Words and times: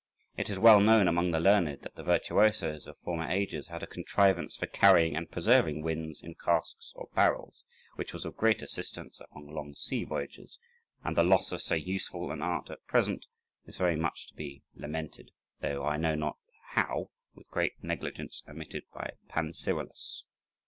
It 0.35 0.49
is 0.49 0.57
well 0.57 0.79
known 0.81 1.07
among 1.07 1.29
the 1.29 1.39
learned 1.39 1.83
that 1.83 1.93
the 1.93 2.01
virtuosos 2.01 2.87
of 2.87 2.97
former 2.97 3.27
ages 3.29 3.67
had 3.67 3.83
a 3.83 3.85
contrivance 3.85 4.57
for 4.57 4.65
carrying 4.65 5.15
and 5.15 5.29
preserving 5.29 5.83
winds 5.83 6.23
in 6.23 6.33
casks 6.33 6.91
or 6.95 7.09
barrels, 7.13 7.63
which 7.97 8.11
was 8.11 8.25
of 8.25 8.35
great 8.35 8.63
assistance 8.63 9.19
upon 9.19 9.53
long 9.53 9.75
sea 9.75 10.03
voyages, 10.03 10.57
and 11.03 11.15
the 11.15 11.21
loss 11.23 11.51
of 11.51 11.61
so 11.61 11.75
useful 11.75 12.31
an 12.31 12.41
art 12.41 12.71
at 12.71 12.83
present 12.87 13.27
is 13.67 13.77
very 13.77 13.95
much 13.95 14.27
to 14.29 14.33
be 14.33 14.63
lamented, 14.73 15.29
though, 15.61 15.85
I 15.85 15.97
know 15.97 16.15
not 16.15 16.37
how, 16.71 17.11
with 17.35 17.45
great 17.49 17.73
negligence 17.83 18.41
omitted 18.47 18.85
by 18.91 19.11
Pancirollus. 19.29 20.23